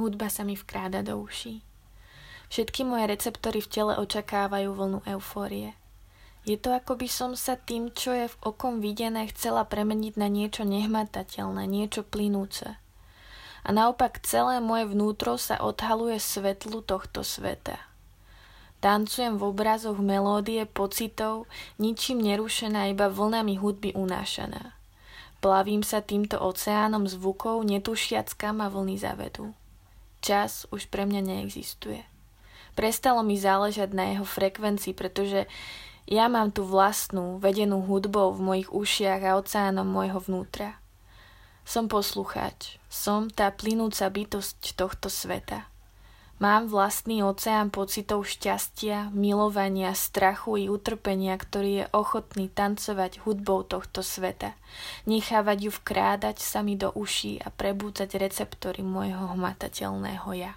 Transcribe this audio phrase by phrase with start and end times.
[0.00, 1.60] Hudba sa mi vkráda do uší.
[2.48, 5.76] Všetky moje receptory v tele očakávajú vlnu eufórie.
[6.48, 10.32] Je to ako by som sa tým, čo je v okom videné, chcela premeniť na
[10.32, 12.80] niečo nehmatateľné, niečo plynúce.
[13.60, 17.76] A naopak celé moje vnútro sa odhaluje svetlu tohto sveta.
[18.80, 21.44] Tancujem v obrazoch melódie pocitov,
[21.76, 24.72] ničím nerušená, iba vlnami hudby unášaná.
[25.44, 29.52] Plavím sa týmto oceánom zvukov, netušiac kam ma vlny zavedú.
[30.20, 32.04] Čas už pre mňa neexistuje.
[32.76, 35.48] Prestalo mi záležať na jeho frekvencii, pretože
[36.10, 40.76] ja mám tú vlastnú, vedenú hudbou v mojich ušiach a oceánom môjho vnútra.
[41.62, 45.69] Som poslucháč, som tá plynúca bytosť tohto sveta.
[46.40, 54.00] Mám vlastný oceán pocitov šťastia, milovania, strachu i utrpenia, ktorý je ochotný tancovať hudbou tohto
[54.00, 54.56] sveta,
[55.04, 60.56] nechávať ju vkrádať sa mi do uší a prebúcať receptory môjho hmatateľného ja.